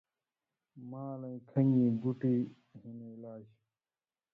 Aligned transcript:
مالَیں 0.89 1.39
کَھن٘گیں 1.49 1.93
بُوٹی 2.01 2.35
ہِن 2.79 2.97
علاج 3.13 3.43